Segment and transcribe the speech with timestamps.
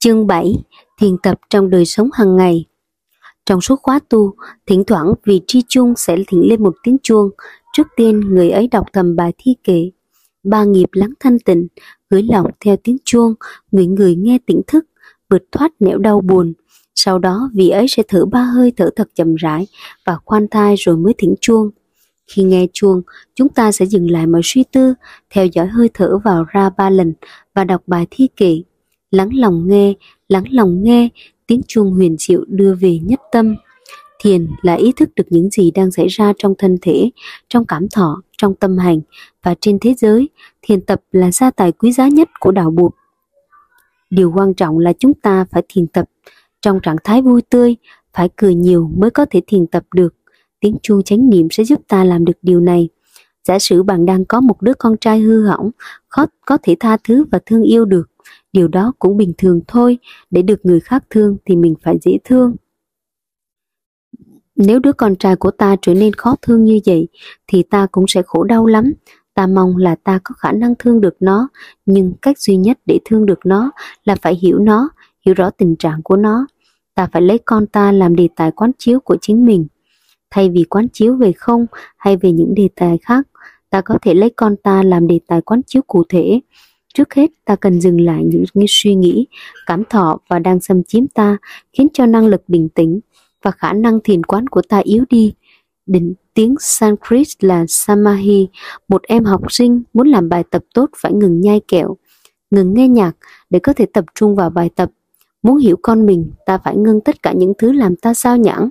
[0.00, 0.54] Chương 7
[1.00, 2.64] Thiền tập trong đời sống hàng ngày
[3.46, 4.34] Trong suốt khóa tu,
[4.66, 7.30] thỉnh thoảng vị tri chung sẽ thỉnh lên một tiếng chuông.
[7.72, 9.90] Trước tiên, người ấy đọc thầm bài thi kệ.
[10.44, 11.68] Ba nghiệp lắng thanh tịnh,
[12.10, 13.34] gửi lòng theo tiếng chuông,
[13.70, 14.84] người người nghe tỉnh thức,
[15.30, 16.52] vượt thoát nẻo đau buồn.
[16.94, 19.66] Sau đó, vị ấy sẽ thở ba hơi thở thật chậm rãi
[20.06, 21.70] và khoan thai rồi mới thỉnh chuông.
[22.26, 23.02] Khi nghe chuông,
[23.34, 24.94] chúng ta sẽ dừng lại mọi suy tư,
[25.30, 27.14] theo dõi hơi thở vào ra ba lần
[27.54, 28.62] và đọc bài thi kệ
[29.10, 29.94] lắng lòng nghe,
[30.28, 31.08] lắng lòng nghe,
[31.46, 33.56] tiếng chuông huyền diệu đưa về nhất tâm.
[34.20, 37.10] Thiền là ý thức được những gì đang xảy ra trong thân thể,
[37.48, 39.00] trong cảm thọ, trong tâm hành
[39.42, 40.28] và trên thế giới.
[40.62, 42.92] Thiền tập là gia tài quý giá nhất của đạo Bụt.
[44.10, 46.04] Điều quan trọng là chúng ta phải thiền tập
[46.60, 47.76] trong trạng thái vui tươi,
[48.14, 50.14] phải cười nhiều mới có thể thiền tập được.
[50.60, 52.88] Tiếng chuông chánh niệm sẽ giúp ta làm được điều này.
[53.44, 55.70] Giả sử bạn đang có một đứa con trai hư hỏng,
[56.08, 58.10] khó có thể tha thứ và thương yêu được
[58.52, 59.98] điều đó cũng bình thường thôi,
[60.30, 62.56] để được người khác thương thì mình phải dễ thương.
[64.56, 67.08] Nếu đứa con trai của ta trở nên khó thương như vậy,
[67.46, 68.92] thì ta cũng sẽ khổ đau lắm.
[69.34, 71.48] Ta mong là ta có khả năng thương được nó,
[71.86, 73.70] nhưng cách duy nhất để thương được nó
[74.04, 74.88] là phải hiểu nó,
[75.26, 76.46] hiểu rõ tình trạng của nó.
[76.94, 79.66] Ta phải lấy con ta làm đề tài quán chiếu của chính mình.
[80.30, 83.28] Thay vì quán chiếu về không hay về những đề tài khác,
[83.70, 86.40] ta có thể lấy con ta làm đề tài quán chiếu cụ thể,
[86.98, 89.26] Trước hết ta cần dừng lại những, suy nghĩ,
[89.66, 91.36] cảm thọ và đang xâm chiếm ta,
[91.72, 93.00] khiến cho năng lực bình tĩnh
[93.42, 95.34] và khả năng thiền quán của ta yếu đi.
[95.86, 98.48] Định tiếng Sanskrit là Samahi,
[98.88, 101.96] một em học sinh muốn làm bài tập tốt phải ngừng nhai kẹo,
[102.50, 103.12] ngừng nghe nhạc
[103.50, 104.90] để có thể tập trung vào bài tập.
[105.42, 108.68] Muốn hiểu con mình, ta phải ngưng tất cả những thứ làm ta sao nhãng.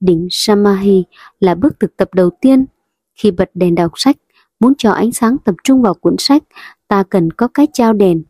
[0.00, 1.04] Định Samahi
[1.40, 2.64] là bước thực tập đầu tiên.
[3.14, 4.16] Khi bật đèn đọc sách,
[4.60, 6.42] muốn cho ánh sáng tập trung vào cuốn sách,
[6.88, 8.22] ta cần có cái trao đèn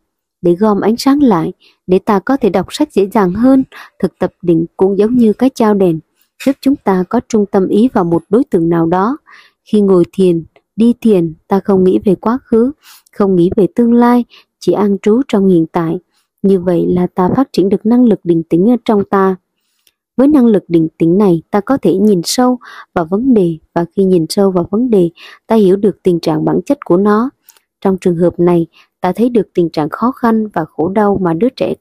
[0.42, 1.52] để gom ánh sáng lại
[1.86, 3.64] để ta có thể đọc sách dễ dàng hơn.
[3.98, 6.00] Thực tập định cũng giống như cái trao đèn
[6.44, 9.16] giúp chúng ta có trung tâm ý vào một đối tượng nào đó.
[9.64, 10.44] Khi ngồi thiền,
[10.76, 12.72] đi thiền, ta không nghĩ về quá khứ,
[13.12, 14.24] không nghĩ về tương lai,
[14.60, 15.98] chỉ an trú trong hiện tại.
[16.42, 19.36] Như vậy là ta phát triển được năng lực định tĩnh ở trong ta.
[20.16, 22.58] Với năng lực định tĩnh này, ta có thể nhìn sâu
[22.94, 25.10] vào vấn đề và khi nhìn sâu vào vấn đề,
[25.46, 27.30] ta hiểu được tình trạng bản chất của nó.
[27.80, 28.66] Trong trường hợp này,
[29.00, 31.74] ta thấy được tình trạng khó khăn và khổ đau mà đứa trẻ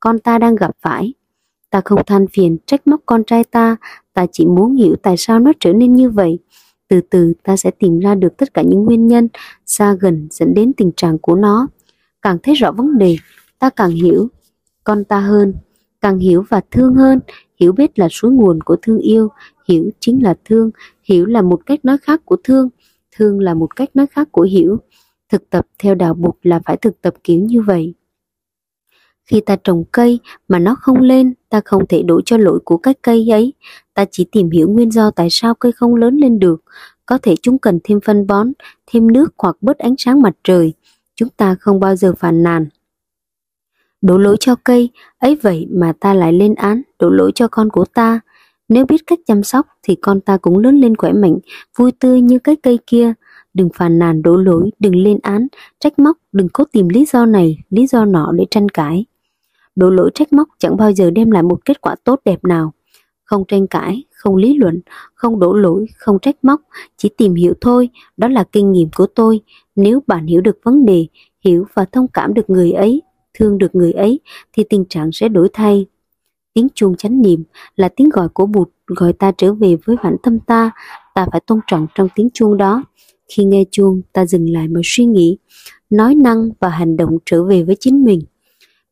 [0.00, 1.14] con ta đang gặp phải.
[1.70, 3.76] Ta không than phiền trách móc con trai ta,
[4.14, 6.38] ta chỉ muốn hiểu tại sao nó trở nên như vậy.
[6.88, 9.28] Từ từ ta sẽ tìm ra được tất cả những nguyên nhân
[9.66, 11.66] xa gần dẫn đến tình trạng của nó.
[12.22, 13.16] Càng thấy rõ vấn đề,
[13.58, 14.28] ta càng hiểu
[14.84, 15.54] con ta hơn,
[16.00, 17.20] càng hiểu và thương hơn,
[17.60, 19.28] hiểu biết là suối nguồn của thương yêu,
[19.68, 20.70] hiểu chính là thương,
[21.02, 22.68] hiểu là một cách nói khác của thương,
[23.16, 24.78] thương là một cách nói khác của hiểu.
[25.32, 27.94] Thực tập theo đạo Bụt là phải thực tập kiểu như vậy.
[29.24, 32.76] Khi ta trồng cây mà nó không lên, ta không thể đổ cho lỗi của
[32.76, 33.52] cái cây ấy.
[33.94, 36.64] Ta chỉ tìm hiểu nguyên do tại sao cây không lớn lên được.
[37.06, 38.52] Có thể chúng cần thêm phân bón,
[38.86, 40.72] thêm nước hoặc bớt ánh sáng mặt trời.
[41.14, 42.66] Chúng ta không bao giờ phàn nàn.
[44.02, 47.70] Đổ lỗi cho cây, ấy vậy mà ta lại lên án, đổ lỗi cho con
[47.70, 48.20] của ta.
[48.68, 51.38] Nếu biết cách chăm sóc thì con ta cũng lớn lên khỏe mạnh,
[51.76, 53.14] vui tươi như cái cây kia
[53.56, 55.46] đừng phàn nàn đổ lỗi, đừng lên án,
[55.80, 59.04] trách móc, đừng cố tìm lý do này, lý do nọ để tranh cãi.
[59.76, 62.72] Đổ lỗi trách móc chẳng bao giờ đem lại một kết quả tốt đẹp nào.
[63.24, 64.80] Không tranh cãi, không lý luận,
[65.14, 66.60] không đổ lỗi, không trách móc,
[66.96, 69.40] chỉ tìm hiểu thôi, đó là kinh nghiệm của tôi.
[69.76, 71.06] Nếu bạn hiểu được vấn đề,
[71.44, 73.02] hiểu và thông cảm được người ấy,
[73.36, 74.20] thương được người ấy,
[74.52, 75.86] thì tình trạng sẽ đổi thay.
[76.54, 77.42] Tiếng chuông chánh niệm
[77.76, 80.70] là tiếng gọi của Bụt gọi ta trở về với bản tâm ta,
[81.14, 82.84] ta phải tôn trọng trong tiếng chuông đó.
[83.28, 85.38] Khi nghe chuông, ta dừng lại mà suy nghĩ,
[85.90, 88.20] nói năng và hành động trở về với chính mình.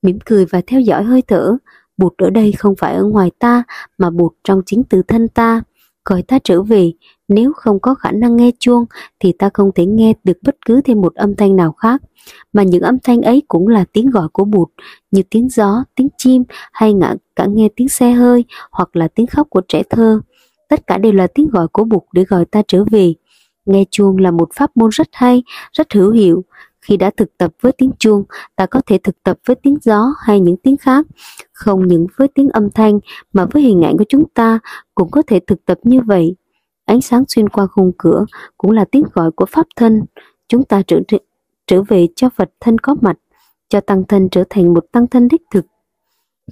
[0.02, 1.56] Mỉm cười và theo dõi hơi thở,
[1.96, 3.62] bụt ở đây không phải ở ngoài ta,
[3.98, 5.62] mà bụt trong chính tự thân ta.
[6.04, 6.92] Gọi ta trở về,
[7.28, 8.84] nếu không có khả năng nghe chuông
[9.20, 12.02] thì ta không thể nghe được bất cứ thêm một âm thanh nào khác.
[12.52, 14.68] Mà những âm thanh ấy cũng là tiếng gọi của bụt,
[15.10, 16.42] như tiếng gió, tiếng chim
[16.72, 20.20] hay ngã cả nghe tiếng xe hơi hoặc là tiếng khóc của trẻ thơ.
[20.68, 23.14] Tất cả đều là tiếng gọi của bụt để gọi ta trở về.
[23.66, 25.42] Nghe chuông là một pháp môn rất hay,
[25.72, 26.44] rất hữu hiệu.
[26.84, 28.24] Khi đã thực tập với tiếng chuông,
[28.56, 31.06] ta có thể thực tập với tiếng gió hay những tiếng khác.
[31.52, 33.00] Không những với tiếng âm thanh
[33.32, 34.58] mà với hình ảnh của chúng ta
[34.94, 36.36] cũng có thể thực tập như vậy.
[36.84, 38.24] Ánh sáng xuyên qua khung cửa
[38.58, 40.02] cũng là tiếng gọi của pháp thân.
[40.48, 41.00] Chúng ta trở
[41.66, 43.16] trở về cho Phật thân có mặt,
[43.68, 45.66] cho tăng thân trở thành một tăng thân đích thực.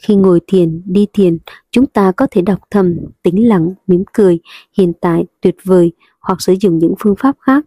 [0.03, 1.39] Khi ngồi thiền, đi thiền,
[1.71, 4.39] chúng ta có thể đọc thầm, tĩnh lặng, mỉm cười,
[4.79, 7.65] hiện tại, tuyệt vời, hoặc sử dụng những phương pháp khác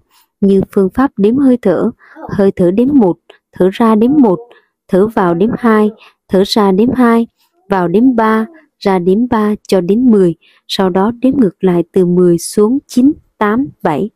[0.48, 1.92] như phương pháp đếm hơi thở,
[2.30, 3.18] hơi thở đếm một,
[3.52, 4.40] thở ra đếm một,
[4.88, 5.90] thở vào đếm 2,
[6.28, 7.28] thở ra đếm 2,
[7.70, 8.46] vào đếm 3,
[8.80, 10.36] ra đếm 3 cho đến 10,
[10.68, 14.10] sau đó đếm ngược lại từ 10 xuống 9, 8, 7.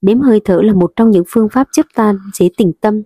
[0.00, 3.02] Đếm hơi thở là một trong những phương pháp giúp ta dễ tỉnh tâm.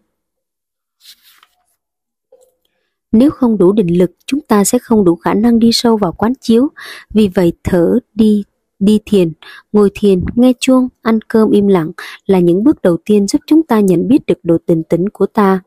[3.13, 6.13] Nếu không đủ định lực, chúng ta sẽ không đủ khả năng đi sâu vào
[6.13, 6.69] quán chiếu.
[7.11, 8.45] Vì vậy thở đi
[8.79, 9.33] đi thiền,
[9.73, 11.91] ngồi thiền, nghe chuông, ăn cơm im lặng
[12.27, 15.27] là những bước đầu tiên giúp chúng ta nhận biết được độ tỉnh tính của
[15.27, 15.61] ta.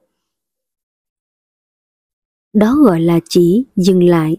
[2.54, 4.38] Đó gọi là chỉ dừng lại.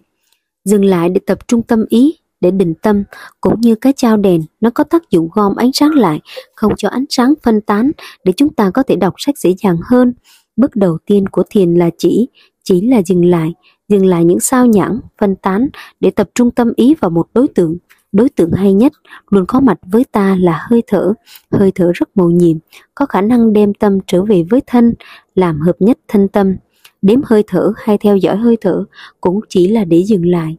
[0.64, 3.04] Dừng lại để tập trung tâm ý, để định tâm,
[3.40, 6.20] cũng như cái trao đèn, nó có tác dụng gom ánh sáng lại,
[6.54, 7.90] không cho ánh sáng phân tán,
[8.24, 10.14] để chúng ta có thể đọc sách dễ dàng hơn.
[10.56, 12.28] Bước đầu tiên của thiền là chỉ,
[12.64, 13.54] chỉ là dừng lại,
[13.88, 15.68] dừng lại những sao nhãn, phân tán,
[16.00, 17.76] để tập trung tâm ý vào một đối tượng.
[18.12, 18.92] Đối tượng hay nhất
[19.30, 21.12] luôn có mặt với ta là hơi thở,
[21.52, 22.56] hơi thở rất mầu nhiệm,
[22.94, 24.94] có khả năng đem tâm trở về với thân,
[25.34, 26.56] làm hợp nhất thân tâm.
[27.02, 28.84] Đếm hơi thở hay theo dõi hơi thở
[29.20, 30.56] cũng chỉ là để dừng lại.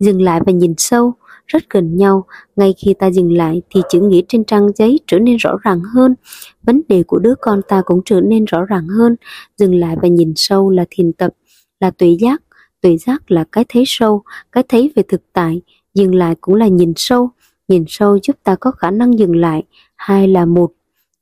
[0.00, 1.14] Dừng lại và nhìn sâu,
[1.46, 2.24] rất gần nhau.
[2.56, 5.80] Ngay khi ta dừng lại thì chữ nghĩa trên trang giấy trở nên rõ ràng
[5.94, 6.14] hơn.
[6.62, 9.16] Vấn đề của đứa con ta cũng trở nên rõ ràng hơn.
[9.56, 11.32] Dừng lại và nhìn sâu là thiền tập,
[11.80, 12.42] là tuệ giác.
[12.80, 14.22] Tuệ giác là cái thấy sâu,
[14.52, 15.62] cái thấy về thực tại.
[15.94, 17.30] Dừng lại cũng là nhìn sâu.
[17.68, 19.62] Nhìn sâu giúp ta có khả năng dừng lại.
[19.96, 20.72] Hai là một.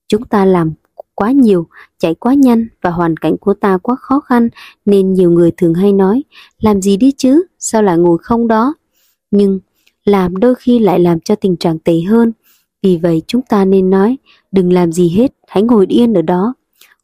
[0.08, 0.72] Chúng ta làm
[1.14, 1.66] quá nhiều,
[1.98, 4.48] chạy quá nhanh và hoàn cảnh của ta quá khó khăn
[4.84, 6.24] nên nhiều người thường hay nói
[6.58, 8.74] làm gì đi chứ, sao lại ngồi không đó.
[9.30, 9.60] Nhưng
[10.04, 12.32] làm đôi khi lại làm cho tình trạng tệ hơn.
[12.82, 14.18] Vì vậy chúng ta nên nói
[14.52, 16.54] đừng làm gì hết, hãy ngồi yên ở đó.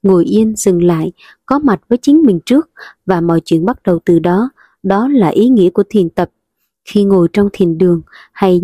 [0.02, 1.12] Ngồi yên, dừng lại,
[1.46, 2.70] có mặt với chính mình trước
[3.06, 4.50] và mọi chuyện bắt đầu từ đó.
[4.82, 6.30] Đó là ý nghĩa của thiền tập.
[6.86, 8.00] Khi ngồi trong thiền đường
[8.32, 8.60] hay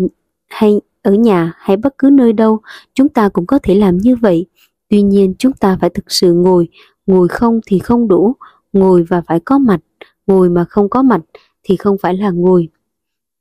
[0.47, 2.59] hay ở nhà hay bất cứ nơi đâu,
[2.93, 4.45] chúng ta cũng có thể làm như vậy.
[4.89, 6.67] Tuy nhiên chúng ta phải thực sự ngồi,
[7.07, 8.35] ngồi không thì không đủ,
[8.73, 9.79] ngồi và phải có mặt,
[10.27, 11.21] ngồi mà không có mặt
[11.63, 12.69] thì không phải là ngồi.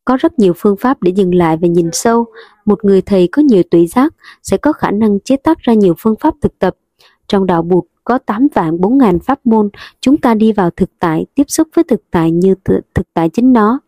[0.05, 2.27] Có rất nhiều phương pháp để dừng lại và nhìn sâu.
[2.65, 5.95] Một người thầy có nhiều tuổi giác sẽ có khả năng chế tác ra nhiều
[5.99, 6.77] phương pháp thực tập.
[7.29, 9.69] Trong đạo Bụt có 8 vạn 4 ngàn pháp môn,
[10.01, 13.29] chúng ta đi vào thực tại, tiếp xúc với thực tại như th thực tại
[13.29, 13.81] chính nó.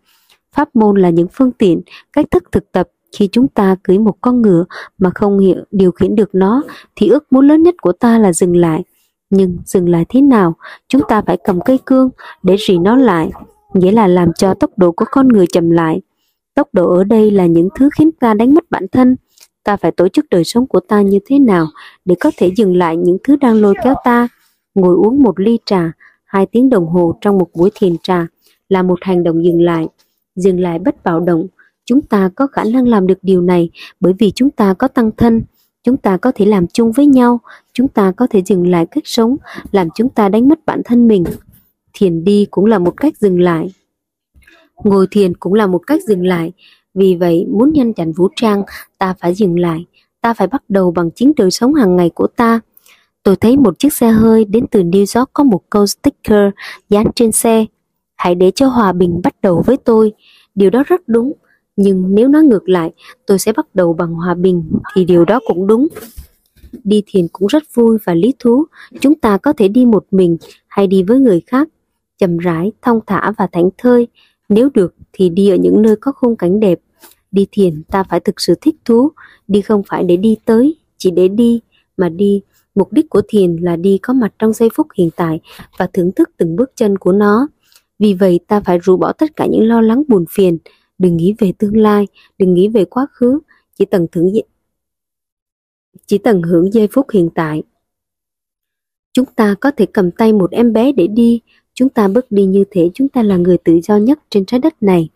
[0.55, 1.81] Pháp môn là những phương tiện,
[2.13, 4.65] cách thức thực tập khi chúng ta cưới một con ngựa
[4.99, 6.63] mà không hiểu điều khiển được nó
[6.97, 8.85] thì ước muốn lớn nhất của ta là dừng lại.
[9.31, 10.55] Nhưng dừng lại thế nào?
[10.89, 12.11] Chúng ta phải cầm cây cương
[12.43, 13.31] để rì nó lại,
[13.75, 16.01] nghĩa là làm cho tốc độ của con người chậm lại.
[16.55, 19.17] Tốc độ ở đây là những thứ khiến ta đánh mất bản thân.
[19.65, 21.67] Ta phải tổ chức đời sống của ta như thế nào
[22.05, 24.29] để có thể dừng lại những thứ đang lôi kéo ta.
[24.75, 25.93] Ngồi uống một ly trà,
[26.25, 28.27] hai tiếng đồng hồ trong một buổi thiền trà
[28.69, 29.89] là một hành động dừng lại.
[30.37, 31.47] Dừng lại bất bạo động,
[31.87, 33.71] Chúng ta có khả năng làm được điều này
[34.01, 35.43] bởi vì chúng ta có tăng thân,
[35.83, 37.41] chúng ta có thể làm chung với nhau,
[37.73, 39.37] chúng ta có thể dừng lại cách sống,
[39.73, 41.25] làm chúng ta đánh mất bản thân mình.
[41.93, 43.73] Thiền đi cũng là một cách dừng lại.
[44.85, 46.53] Ngồi thiền cũng là một cách dừng lại.
[46.95, 48.63] Vì vậy, muốn nhanh chặn vũ trang,
[48.99, 49.85] ta phải dừng lại.
[50.21, 52.61] Ta phải bắt đầu bằng chính đời sống hàng ngày của ta.
[53.23, 56.51] Tôi thấy một chiếc xe hơi đến từ New York có một câu sticker
[56.89, 57.65] dán trên xe.
[58.25, 60.13] Hãy để cho hòa bình bắt đầu với tôi.
[60.55, 61.33] Điều đó rất đúng.
[61.77, 62.93] Nhưng nếu nói ngược lại,
[63.27, 65.89] tôi sẽ bắt đầu bằng hòa bình thì điều đó cũng đúng.
[66.85, 68.65] Đi thiền cũng rất vui và lý thú,
[69.01, 70.37] chúng ta có thể đi một mình
[70.67, 71.69] hay đi với người khác,
[72.19, 74.09] chậm rãi, thong thả và thảnh thơi.
[74.49, 76.81] Nếu được thì đi ở những nơi có khung cảnh đẹp.
[77.31, 79.11] Đi thiền ta phải thực sự thích thú,
[79.49, 81.61] đi không phải để đi tới, chỉ để đi,
[81.97, 82.43] mà đi.
[82.75, 85.41] Mục đích của thiền là đi có mặt trong giây phút hiện tại
[85.79, 87.49] và thưởng thức từng bước chân của nó.
[87.99, 90.59] Vì vậy ta phải rũ bỏ tất cả những lo lắng buồn phiền,
[90.99, 92.07] đừng nghĩ về tương lai,
[92.39, 93.41] đừng nghĩ về quá khứ,
[93.79, 94.33] chỉ tận thưởng
[96.07, 97.63] chỉ tận hưởng giây phút hiện tại.
[99.13, 101.41] Chúng ta có thể cầm tay một em bé để đi,
[101.75, 104.61] chúng ta bước đi như thế chúng ta là người tự do nhất trên trái
[104.61, 105.09] đất này.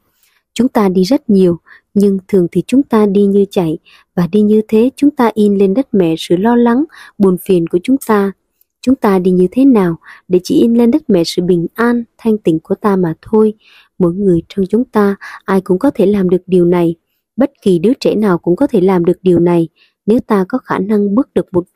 [0.54, 1.58] Chúng ta đi rất nhiều,
[1.94, 3.78] nhưng thường thì chúng ta đi như chạy,
[4.14, 6.85] và đi như thế chúng ta in lên đất mẹ sự lo lắng,
[7.18, 8.32] buồn phiền của chúng ta.
[8.88, 9.97] Chúng ta đi như thế nào
[10.28, 13.54] để chỉ in lên đất mẹ sự bình an, thanh tịnh của ta mà thôi.
[13.99, 16.95] Mỗi người trong chúng ta, ai cũng có thể làm được điều này.
[17.37, 19.68] Bất kỳ đứa trẻ nào cũng có thể làm được điều này.
[20.07, 21.66] Nếu ta có khả năng bước được một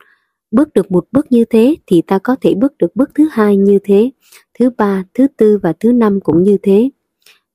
[0.51, 3.57] bước được một bước như thế thì ta có thể bước được bước thứ hai
[3.57, 4.11] như thế,
[4.59, 6.89] thứ ba, thứ tư và thứ năm cũng như thế.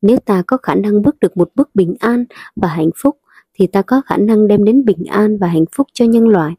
[0.02, 2.24] Nếu ta có khả năng bước được một bước bình an
[2.56, 3.18] và hạnh phúc
[3.54, 6.54] thì ta có khả năng đem đến bình an và hạnh phúc cho nhân loại.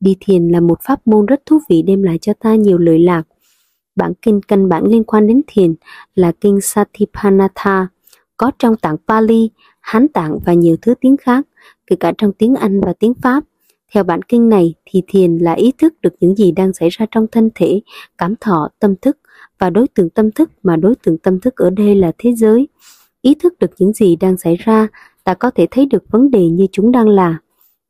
[0.00, 2.98] Đi thiền là một pháp môn rất thú vị đem lại cho ta nhiều lợi
[2.98, 3.22] lạc
[3.96, 5.74] Bản kinh căn bản liên quan đến thiền
[6.14, 7.88] là kinh Satipatthana,
[8.36, 9.50] có trong tạng Pali,
[9.80, 11.46] Hán tạng và nhiều thứ tiếng khác,
[11.86, 13.44] kể cả trong tiếng Anh và tiếng Pháp.
[13.92, 17.06] Theo bản kinh này thì thiền là ý thức được những gì đang xảy ra
[17.10, 17.80] trong thân thể,
[18.18, 19.18] cảm thọ, tâm thức
[19.58, 22.68] và đối tượng tâm thức mà đối tượng tâm thức ở đây là thế giới.
[23.22, 24.88] Ý thức được những gì đang xảy ra,
[25.24, 27.38] ta có thể thấy được vấn đề như chúng đang là.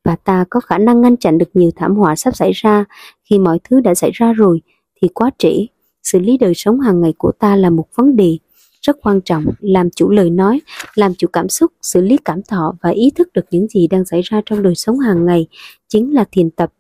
[0.07, 2.85] Và ta có khả năng ngăn chặn được nhiều thảm họa sắp xảy ra
[3.25, 4.61] khi mọi thứ đã xảy ra rồi
[5.03, 5.67] thì quá trễ.
[6.03, 8.39] Xử lý đời sống hàng ngày của ta là một vấn đề
[8.83, 10.61] rất quan trọng, làm chủ lời nói,
[10.95, 14.05] làm chủ cảm xúc, xử lý cảm thọ và ý thức được những gì đang
[14.05, 15.47] xảy ra trong đời sống hàng ngày
[15.89, 16.73] chính là thiền tập.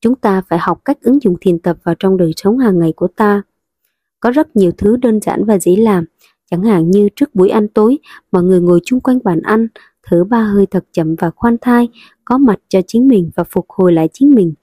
[0.00, 2.92] Chúng ta phải học cách ứng dụng thiền tập vào trong đời sống hàng ngày
[2.96, 3.42] của ta.
[4.20, 6.04] Có rất nhiều thứ đơn giản và dễ làm,
[6.50, 7.98] chẳng hạn như trước buổi ăn tối,
[8.32, 9.68] mọi người ngồi chung quanh bàn ăn,
[10.02, 11.88] thở ba hơi thật chậm và khoan thai,
[12.32, 14.54] có mặt cho chính mình và phục hồi lại chính mình.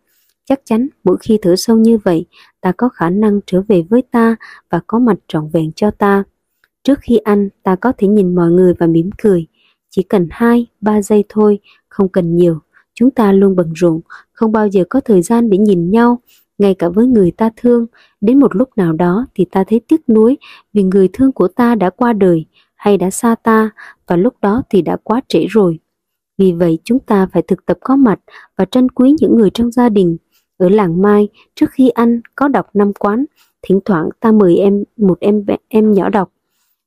[0.45, 2.25] Chắc chắn mỗi khi thở sâu như vậy,
[2.61, 4.35] ta có khả năng trở về với ta
[4.69, 6.23] và có mặt trọn vẹn cho ta.
[6.83, 9.47] Trước khi ăn, ta có thể nhìn mọi người và mỉm cười.
[9.89, 11.59] Chỉ cần 2, 3 giây thôi,
[11.89, 12.59] không cần nhiều.
[12.93, 16.19] Chúng ta luôn bận rộn, không bao giờ có thời gian để nhìn nhau,
[16.57, 17.85] ngay cả với người ta thương.
[18.21, 20.37] Đến một lúc nào đó thì ta thấy tiếc nuối
[20.73, 22.45] vì người thương của ta đã qua đời
[22.75, 23.69] hay đã xa ta
[24.07, 25.79] và lúc đó thì đã quá trễ rồi.
[26.39, 28.19] Vì vậy chúng ta phải thực tập có mặt
[28.57, 30.17] và trân quý những người trong gia đình.
[30.57, 33.25] Ở làng Mai, trước khi ăn có đọc năm quán,
[33.61, 36.31] thỉnh thoảng ta mời em một em em nhỏ đọc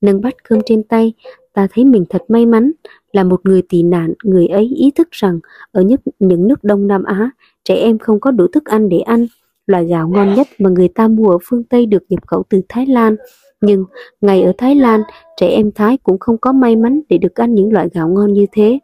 [0.01, 1.13] nâng bát cơm trên tay,
[1.53, 2.73] ta thấy mình thật may mắn,
[3.13, 5.41] là một người tị nạn, người ấy ý thức rằng
[5.73, 7.31] ở nhất những nước Đông Nam Á,
[7.65, 9.27] trẻ em không có đủ thức ăn để ăn.
[9.67, 12.61] Loại gạo ngon nhất mà người ta mua ở phương Tây được nhập khẩu từ
[12.69, 13.17] Thái Lan.
[13.61, 13.85] Nhưng,
[14.21, 15.01] ngày ở Thái Lan,
[15.37, 18.33] trẻ em Thái cũng không có may mắn để được ăn những loại gạo ngon
[18.33, 18.79] như thế.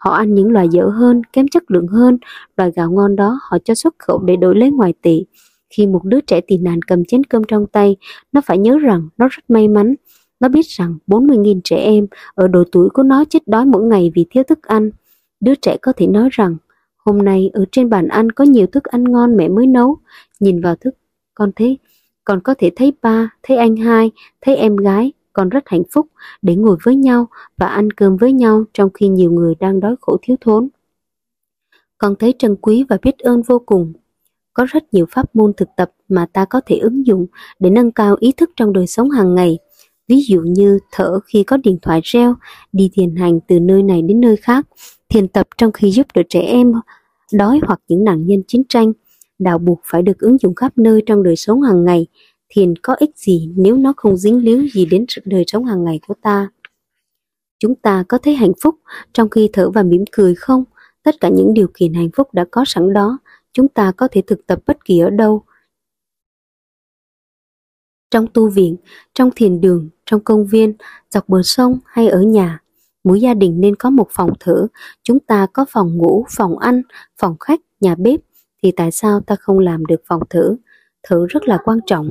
[0.00, 2.18] Họ ăn những loại dở hơn, kém chất lượng hơn,
[2.56, 5.20] loại gạo ngon đó họ cho xuất khẩu để đổi lấy ngoài tệ.
[5.70, 7.96] Khi một đứa trẻ tị nạn cầm chén cơm trong tay,
[8.32, 9.94] nó phải nhớ rằng nó rất may mắn
[10.40, 14.12] nó biết rằng 40.000 trẻ em ở độ tuổi của nó chết đói mỗi ngày
[14.14, 14.90] vì thiếu thức ăn.
[15.40, 16.56] Đứa trẻ có thể nói rằng,
[16.96, 19.98] hôm nay ở trên bàn ăn có nhiều thức ăn ngon mẹ mới nấu.
[20.40, 20.94] Nhìn vào thức,
[21.34, 21.78] con thấy,
[22.24, 26.06] còn có thể thấy ba, thấy anh hai, thấy em gái, con rất hạnh phúc
[26.42, 29.94] để ngồi với nhau và ăn cơm với nhau trong khi nhiều người đang đói
[30.00, 30.68] khổ thiếu thốn.
[31.98, 33.92] Con thấy trân quý và biết ơn vô cùng.
[34.52, 37.26] Có rất nhiều pháp môn thực tập mà ta có thể ứng dụng
[37.58, 39.58] để nâng cao ý thức trong đời sống hàng ngày
[40.08, 42.34] ví dụ như thở khi có điện thoại reo,
[42.72, 44.66] đi thiền hành từ nơi này đến nơi khác,
[45.08, 46.72] thiền tập trong khi giúp đỡ trẻ em
[47.32, 48.92] đói hoặc những nạn nhân chiến tranh.
[49.38, 52.06] Đạo buộc phải được ứng dụng khắp nơi trong đời sống hàng ngày.
[52.50, 56.00] Thiền có ích gì nếu nó không dính líu gì đến đời sống hàng ngày
[56.06, 56.48] của ta?
[57.58, 58.74] Chúng ta có thấy hạnh phúc
[59.12, 60.64] trong khi thở và mỉm cười không?
[61.02, 63.18] Tất cả những điều kiện hạnh phúc đã có sẵn đó.
[63.52, 65.44] Chúng ta có thể thực tập bất kỳ ở đâu,
[68.10, 68.76] trong tu viện,
[69.14, 70.72] trong thiền đường, trong công viên,
[71.10, 72.58] dọc bờ sông hay ở nhà.
[73.04, 74.66] Mỗi gia đình nên có một phòng thở,
[75.02, 76.82] chúng ta có phòng ngủ, phòng ăn,
[77.20, 78.20] phòng khách, nhà bếp,
[78.62, 80.56] thì tại sao ta không làm được phòng thở?
[81.02, 82.10] Thở rất là quan trọng.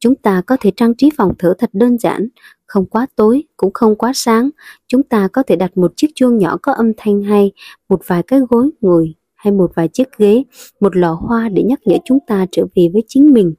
[0.00, 2.28] Chúng ta có thể trang trí phòng thở thật đơn giản,
[2.66, 4.50] không quá tối, cũng không quá sáng.
[4.88, 7.52] Chúng ta có thể đặt một chiếc chuông nhỏ có âm thanh hay,
[7.88, 10.44] một vài cái gối ngồi hay một vài chiếc ghế,
[10.80, 13.54] một lọ hoa để nhắc nhở chúng ta trở về với chính mình.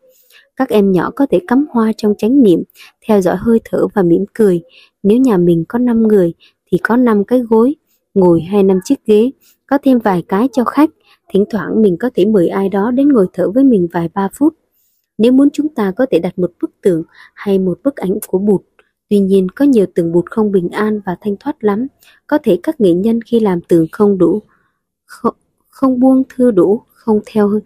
[0.55, 2.63] Các em nhỏ có thể cắm hoa trong chánh niệm,
[3.07, 4.61] theo dõi hơi thở và mỉm cười.
[5.03, 6.33] Nếu nhà mình có 5 người
[6.71, 7.75] thì có 5 cái gối,
[8.13, 9.31] ngồi hay 5 chiếc ghế,
[9.67, 10.89] có thêm vài cái cho khách.
[11.33, 14.29] Thỉnh thoảng mình có thể mời ai đó đến ngồi thở với mình vài ba
[14.33, 14.53] phút.
[15.19, 18.39] Nếu muốn chúng ta có thể đặt một bức tượng hay một bức ảnh của
[18.39, 18.61] Bụt.
[19.09, 21.87] Tuy nhiên có nhiều tượng Bụt không bình an và thanh thoát lắm.
[22.27, 24.41] Có thể các nghệ nhân khi làm tượng không đủ,
[25.05, 25.35] không,
[25.67, 27.59] không buông thư đủ, không theo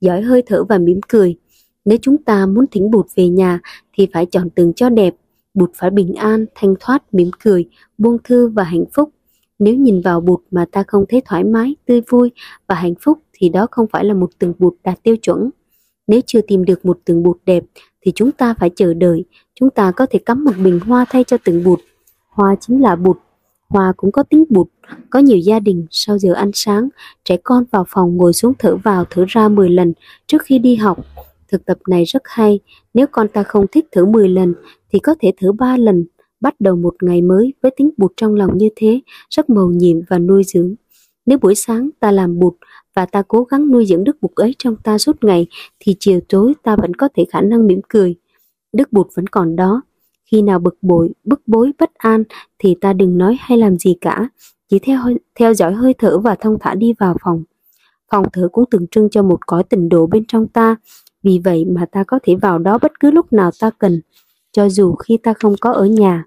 [0.00, 1.36] dõi hơi thở và mỉm cười
[1.86, 3.60] nếu chúng ta muốn thỉnh bụt về nhà
[3.92, 5.14] thì phải chọn tượng cho đẹp.
[5.54, 9.10] Bụt phải bình an, thanh thoát, mỉm cười, buông thư và hạnh phúc.
[9.58, 12.30] Nếu nhìn vào bụt mà ta không thấy thoải mái, tươi vui
[12.66, 15.50] và hạnh phúc thì đó không phải là một tượng bụt đạt tiêu chuẩn.
[16.06, 17.64] Nếu chưa tìm được một tượng bụt đẹp
[18.00, 19.24] thì chúng ta phải chờ đợi.
[19.54, 21.80] Chúng ta có thể cắm một bình hoa thay cho tượng bụt.
[22.28, 23.16] Hoa chính là bụt.
[23.68, 24.68] Hoa cũng có tiếng bụt.
[25.10, 26.88] Có nhiều gia đình sau giờ ăn sáng,
[27.24, 29.92] trẻ con vào phòng ngồi xuống thở vào thở ra 10 lần
[30.26, 30.98] trước khi đi học
[31.48, 32.60] Thực tập này rất hay,
[32.94, 34.54] nếu con ta không thích thử 10 lần
[34.92, 36.04] thì có thể thử 3 lần,
[36.40, 39.96] bắt đầu một ngày mới với tiếng bụt trong lòng như thế, rất mầu nhiệm
[40.08, 40.74] và nuôi dưỡng.
[41.26, 42.54] Nếu buổi sáng ta làm bụt
[42.94, 45.46] và ta cố gắng nuôi dưỡng đức bụt ấy trong ta suốt ngày
[45.80, 48.14] thì chiều tối ta vẫn có thể khả năng mỉm cười.
[48.72, 49.82] Đức bụt vẫn còn đó.
[50.30, 52.24] Khi nào bực bội, bức bối, bất an
[52.58, 54.28] thì ta đừng nói hay làm gì cả,
[54.68, 55.00] chỉ theo
[55.34, 57.44] theo dõi hơi thở và thông thả đi vào phòng.
[58.10, 60.76] Phòng thở cũng tượng trưng cho một cõi tình độ bên trong ta,
[61.22, 64.00] vì vậy mà ta có thể vào đó bất cứ lúc nào ta cần,
[64.52, 66.24] cho dù khi ta không có ở nhà.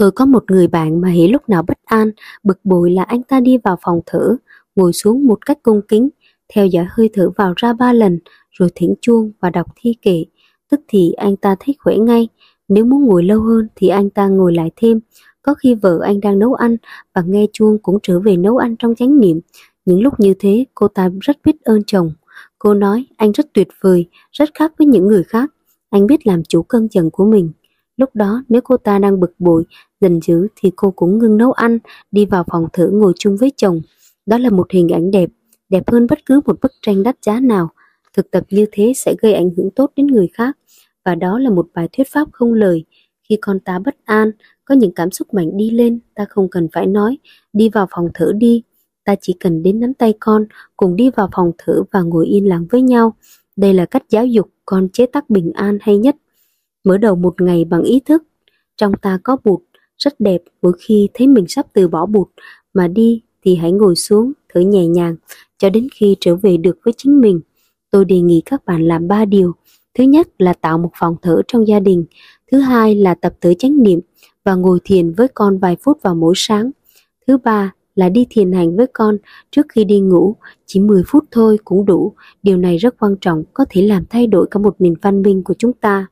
[0.00, 2.10] Tôi có một người bạn mà hễ lúc nào bất an,
[2.42, 4.36] bực bội là anh ta đi vào phòng thở,
[4.76, 6.08] ngồi xuống một cách cung kính,
[6.54, 8.18] theo dõi hơi thở vào ra ba lần,
[8.50, 10.24] rồi thỉnh chuông và đọc thi kệ.
[10.70, 12.28] tức thì anh ta thấy khỏe ngay.
[12.68, 15.00] Nếu muốn ngồi lâu hơn thì anh ta ngồi lại thêm.
[15.42, 16.76] Có khi vợ anh đang nấu ăn
[17.14, 19.40] và nghe chuông cũng trở về nấu ăn trong chánh niệm.
[19.84, 22.12] Những lúc như thế cô ta rất biết ơn chồng.
[22.58, 25.50] Cô nói anh rất tuyệt vời, rất khác với những người khác.
[25.90, 27.52] Anh biết làm chủ cân giận của mình.
[28.00, 29.64] Lúc đó nếu cô ta đang bực bội,
[30.00, 31.78] giận dữ thì cô cũng ngưng nấu ăn,
[32.10, 33.80] đi vào phòng thử ngồi chung với chồng.
[34.26, 35.30] Đó là một hình ảnh đẹp,
[35.68, 37.68] đẹp hơn bất cứ một bức tranh đắt giá nào.
[38.16, 40.58] Thực tập như thế sẽ gây ảnh hưởng tốt đến người khác.
[41.04, 42.84] Và đó là một bài thuyết pháp không lời.
[43.28, 44.30] Khi con ta bất an,
[44.64, 47.18] có những cảm xúc mạnh đi lên, ta không cần phải nói,
[47.52, 48.62] đi vào phòng thử đi.
[49.04, 50.44] Ta chỉ cần đến nắm tay con,
[50.76, 53.14] cùng đi vào phòng thử và ngồi yên lặng với nhau.
[53.56, 56.16] Đây là cách giáo dục con chế tác bình an hay nhất.
[56.84, 58.22] Mở đầu một ngày bằng ý thức,
[58.76, 59.60] trong ta có bụt,
[59.98, 62.28] rất đẹp mỗi khi thấy mình sắp từ bỏ bụt
[62.74, 65.16] mà đi thì hãy ngồi xuống, thở nhẹ nhàng
[65.58, 67.40] cho đến khi trở về được với chính mình.
[67.90, 69.52] Tôi đề nghị các bạn làm ba điều.
[69.98, 72.04] Thứ nhất là tạo một phòng thở trong gia đình.
[72.52, 74.00] Thứ hai là tập thở chánh niệm
[74.44, 76.70] và ngồi thiền với con vài phút vào mỗi sáng.
[77.26, 79.16] Thứ ba là đi thiền hành với con
[79.50, 82.12] trước khi đi ngủ, chỉ 10 phút thôi cũng đủ.
[82.42, 85.44] Điều này rất quan trọng, có thể làm thay đổi cả một nền văn minh
[85.44, 86.06] của chúng ta.